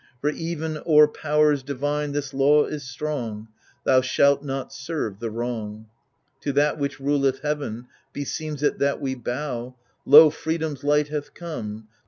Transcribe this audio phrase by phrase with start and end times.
[0.19, 3.49] For even o'er Powers divine this law is strong—
[3.85, 5.85] Thou shcUt not serve the wrong.
[6.39, 9.75] To that which ruleth heaven beseems it that we bow
[10.07, 11.87] Lo, freedom's light hath come